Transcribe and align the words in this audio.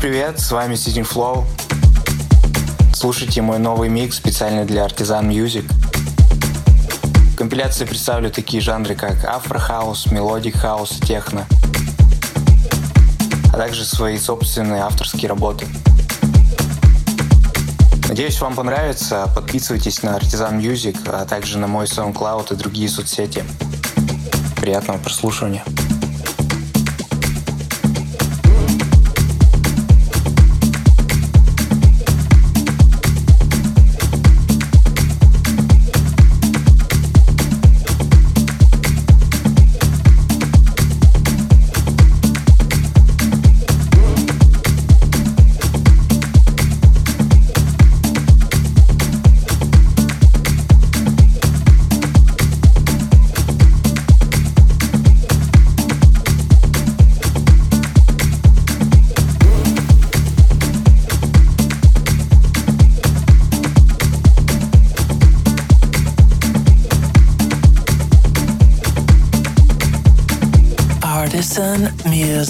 Привет, 0.00 0.38
с 0.38 0.50
вами 0.52 0.74
Sitting 0.74 1.08
Flow. 1.08 1.44
Слушайте 2.94 3.40
мой 3.40 3.58
новый 3.58 3.88
микс 3.88 4.16
специально 4.16 4.64
для 4.64 4.84
Artisan 4.84 5.26
Music. 5.26 5.64
Компиляции 7.36 7.86
представлю 7.86 8.30
такие 8.30 8.60
жанры, 8.60 8.94
как 8.94 9.24
afro 9.24 9.58
house, 9.58 10.10
melodic 10.10 10.56
house 10.56 10.98
и 10.98 11.06
техно, 11.06 11.46
а 13.52 13.56
также 13.56 13.84
свои 13.84 14.18
собственные 14.18 14.82
авторские 14.82 15.30
работы. 15.30 15.66
Надеюсь, 18.08 18.40
вам 18.40 18.54
понравится. 18.54 19.30
Подписывайтесь 19.34 20.02
на 20.02 20.16
Artisan 20.16 20.60
Music, 20.60 20.98
а 21.08 21.24
также 21.24 21.58
на 21.58 21.66
мой 21.66 21.86
SoundCloud 21.86 22.52
и 22.52 22.56
другие 22.56 22.88
соцсети. 22.88 23.44
Приятного 24.60 24.98
прослушивания. 24.98 25.64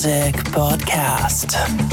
Music 0.06 0.36
Podcast. 0.54 1.85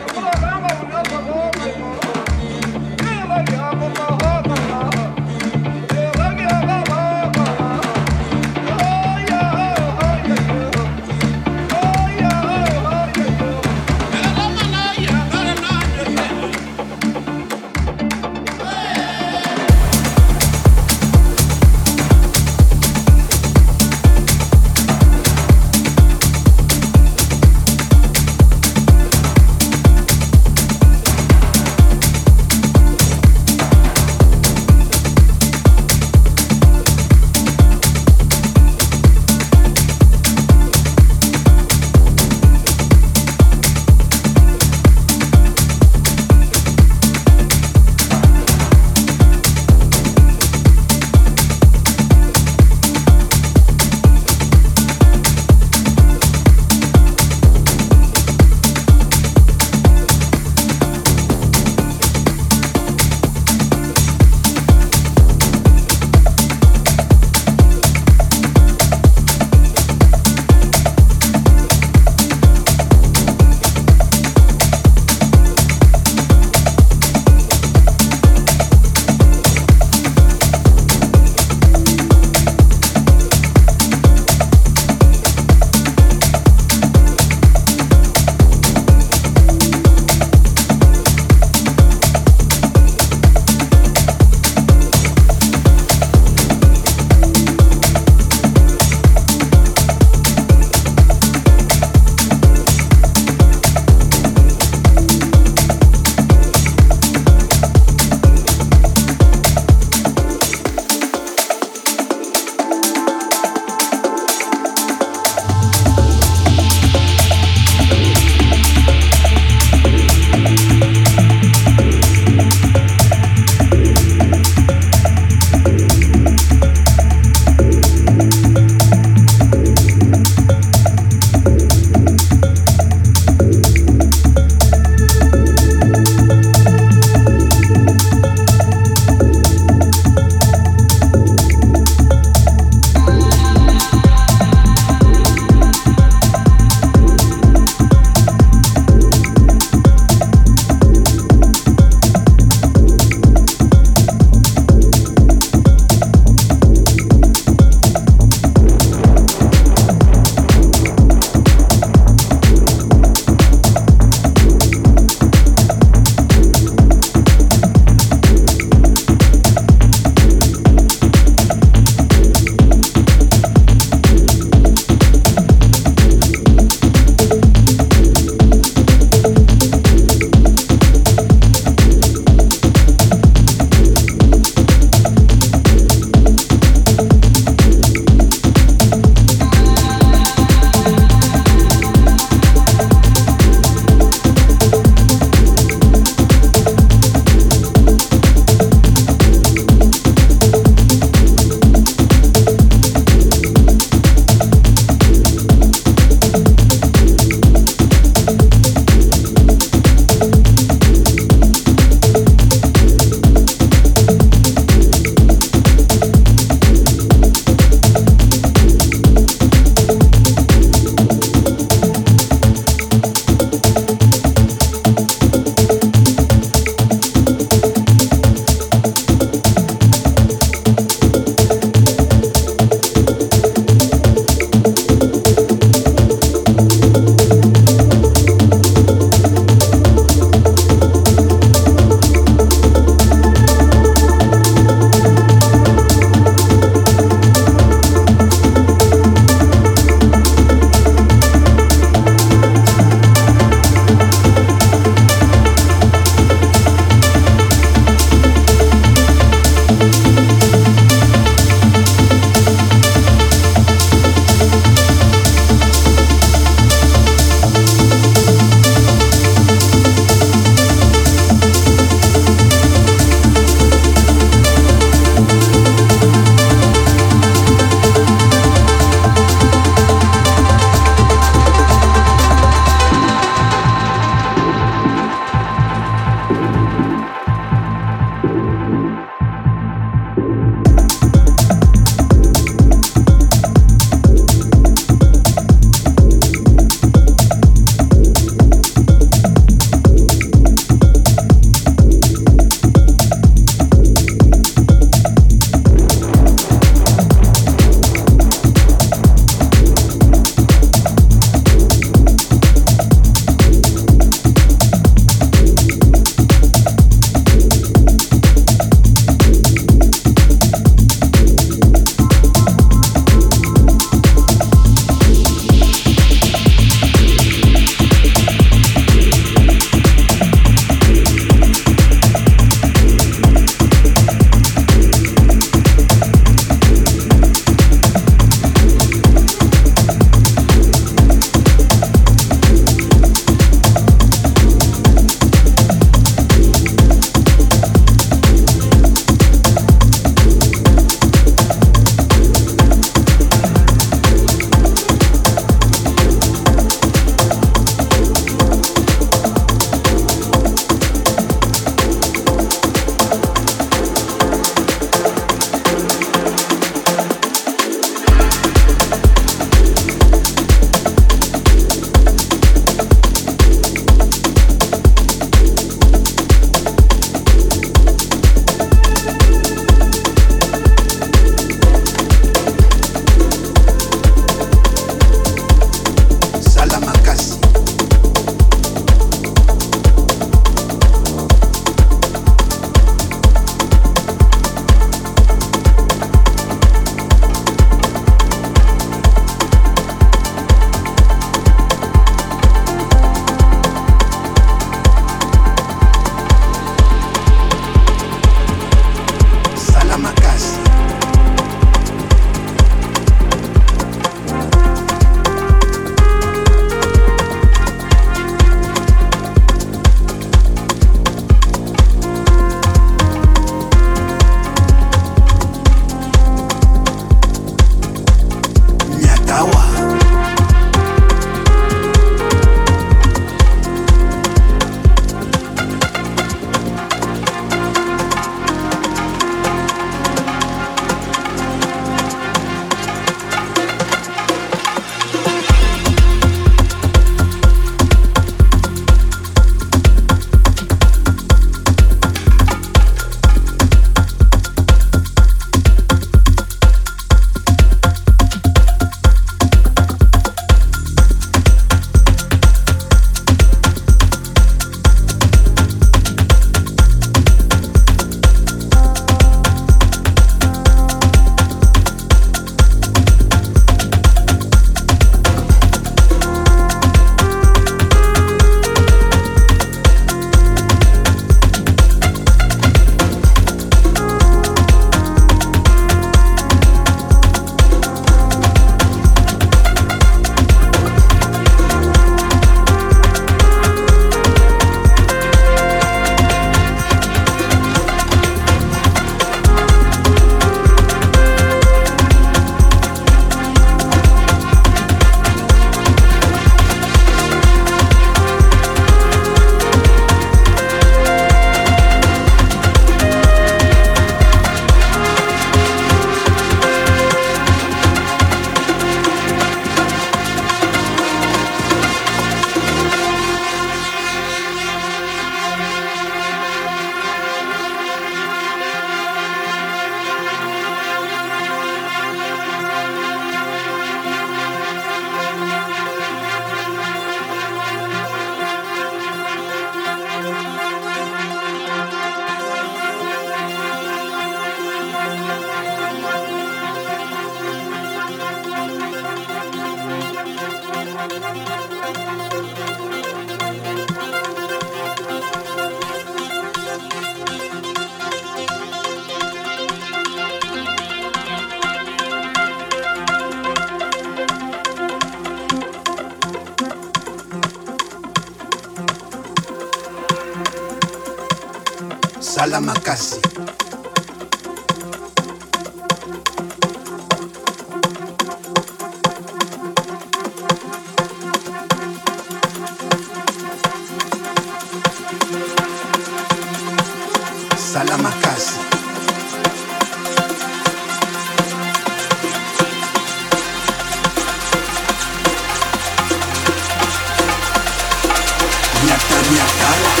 나는 599.61 600.00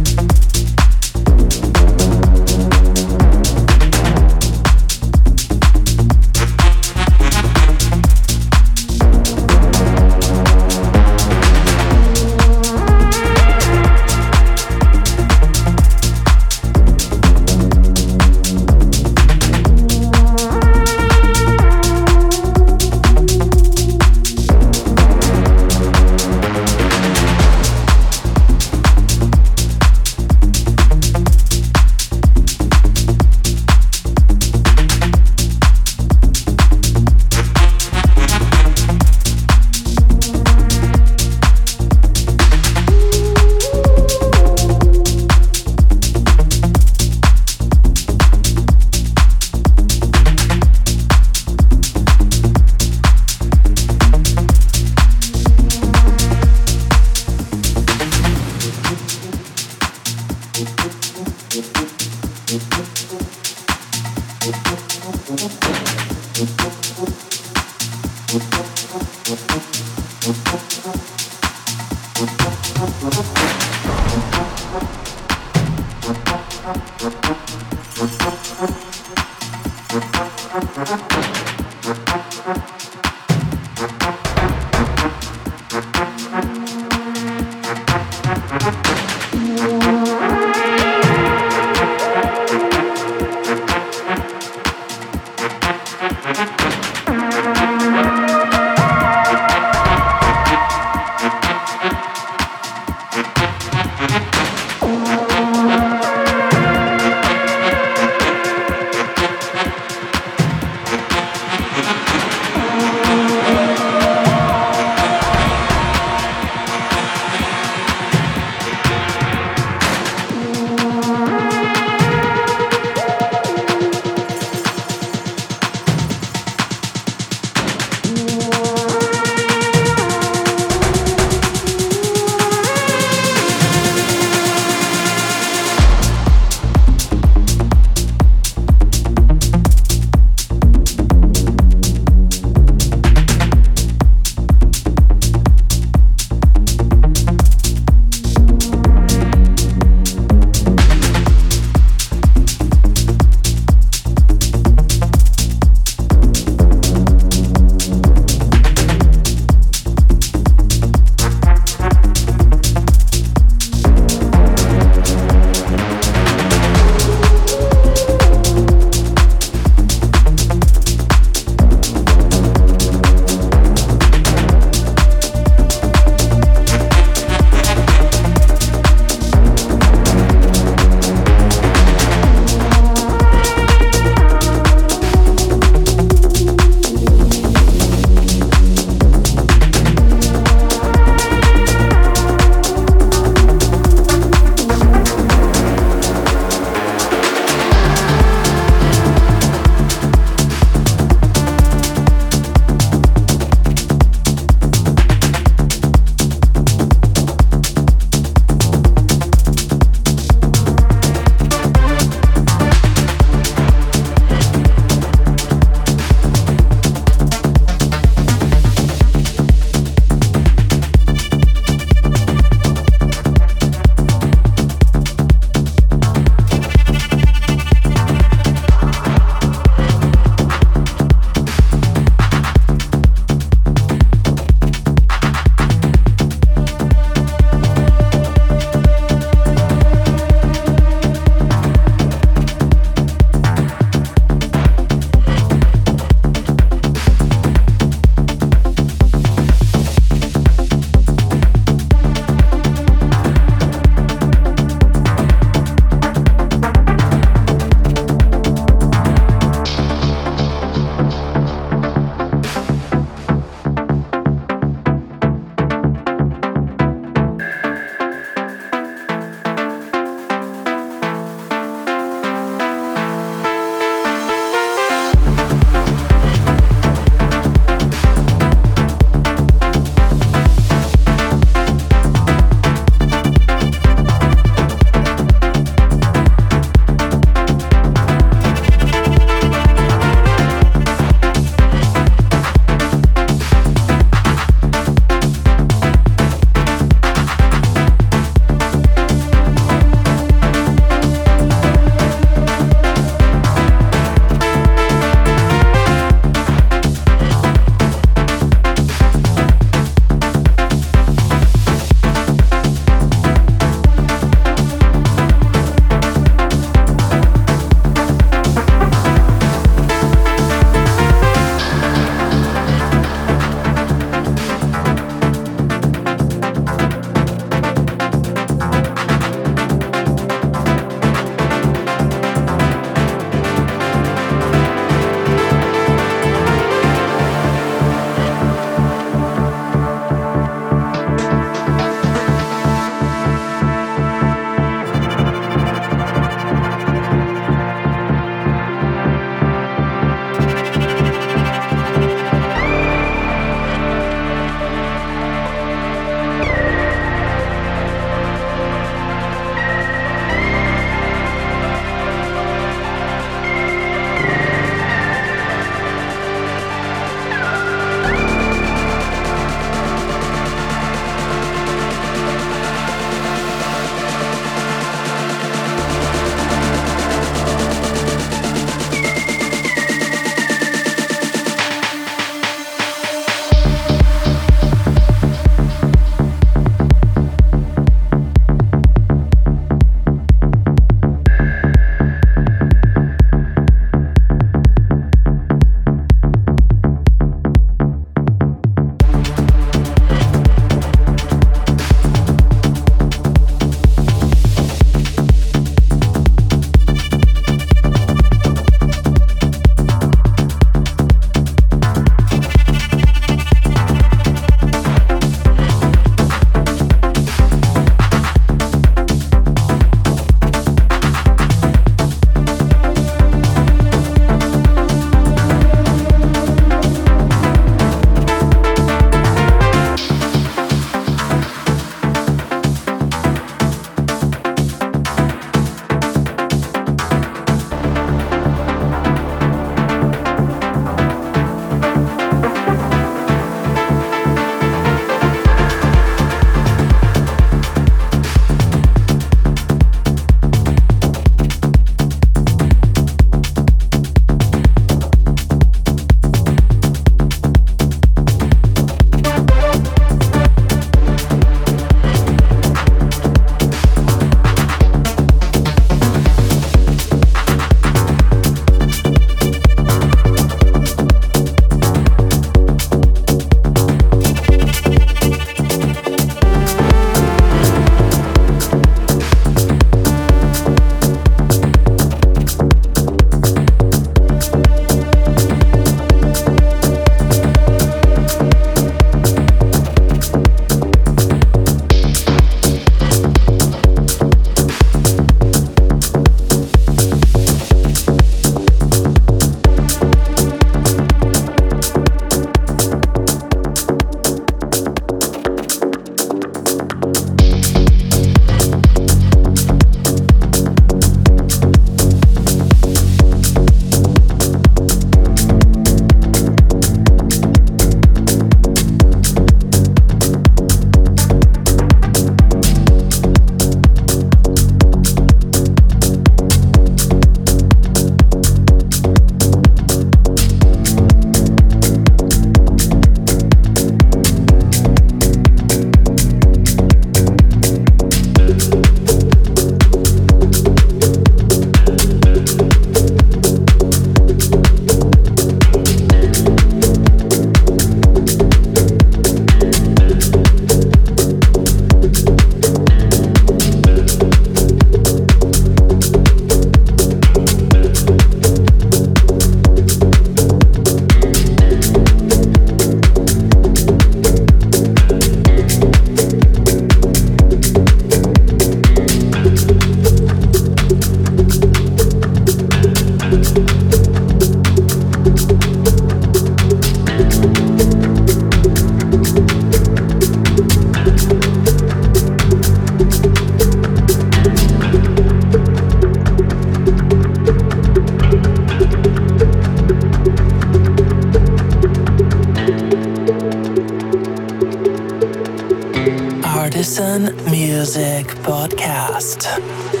Artisan 596.91 597.33
Music 597.49 598.35
Podcast. 598.43 600.00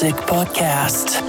Music 0.00 0.14
Podcast. 0.28 1.27